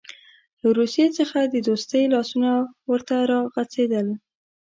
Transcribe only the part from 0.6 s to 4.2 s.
له روسیې څخه د دوستۍ لاسونه ورته راغځېدل.